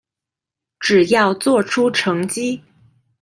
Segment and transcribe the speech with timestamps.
[0.79, 2.59] 只要做出成績